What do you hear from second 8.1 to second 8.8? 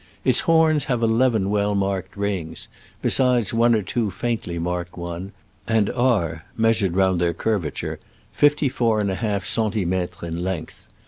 fifty